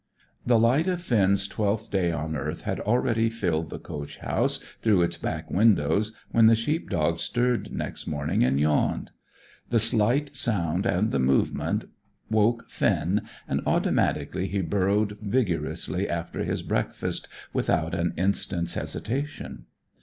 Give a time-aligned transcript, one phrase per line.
[0.47, 5.03] The light of Finn's twelfth day on earth had already filled the coach house through
[5.03, 9.11] its back windows when the sheep dog stirred next morning and yawned.
[9.69, 11.85] The slight sound and movement
[12.31, 19.65] woke Finn, and automatically he burrowed vigorously after his breakfast without an instant's hesitation.